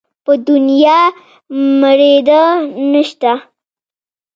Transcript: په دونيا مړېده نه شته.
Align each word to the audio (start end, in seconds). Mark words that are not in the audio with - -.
په 0.25 0.31
دونيا 0.47 0.99
مړېده 1.79 2.41
نه 2.91 3.01
شته. 3.09 3.33